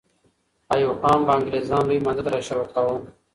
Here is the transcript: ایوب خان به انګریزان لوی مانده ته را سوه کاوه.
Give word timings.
ایوب 0.73 0.97
خان 1.01 1.19
به 1.25 1.31
انګریزان 1.37 1.83
لوی 1.87 1.99
مانده 2.05 2.21
ته 2.25 2.29
را 2.33 2.39
سوه 2.49 2.65
کاوه. 2.73 2.95